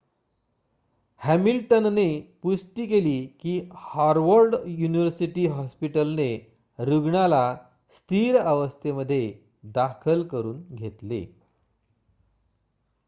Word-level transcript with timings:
हॅमिल्टनने 1.21 2.05
पुष्टि 2.43 2.85
केली 2.87 3.17
की 3.41 3.51
हॉवर्ड 3.73 4.55
युनिवर्सिटी 4.69 5.45
हॉस्पिटलने 5.47 6.29
रुग्णाला 6.79 7.43
स्थिर 7.97 8.37
अवस्थेमध्ये 8.37 9.21
दाखल 9.73 10.23
करुन 10.27 10.61
घेतले 10.75 11.25